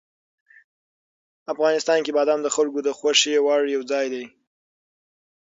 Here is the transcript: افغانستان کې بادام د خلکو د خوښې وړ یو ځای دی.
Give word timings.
افغانستان 1.53 1.99
کې 2.05 2.11
بادام 2.17 2.39
د 2.43 2.47
خلکو 2.55 2.79
د 2.87 2.89
خوښې 2.97 3.35
وړ 3.45 3.61
یو 3.75 3.81
ځای 3.91 4.05
دی. 4.13 4.25